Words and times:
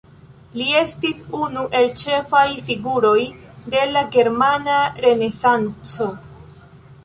Li 0.59 0.69
estis 0.77 1.19
unu 1.47 1.65
el 1.81 1.85
ĉefaj 2.05 2.41
figuroj 2.71 3.15
de 3.77 3.85
la 3.93 4.05
Germana 4.19 4.81
Renesanco. 5.07 6.13